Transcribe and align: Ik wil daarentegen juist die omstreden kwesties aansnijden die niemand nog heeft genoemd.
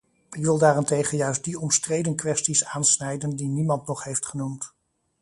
Ik 0.31 0.41
wil 0.43 0.57
daarentegen 0.57 1.17
juist 1.17 1.43
die 1.43 1.59
omstreden 1.59 2.15
kwesties 2.15 2.65
aansnijden 2.65 3.35
die 3.35 3.47
niemand 3.47 3.87
nog 3.87 4.03
heeft 4.03 4.25
genoemd. 4.25 4.73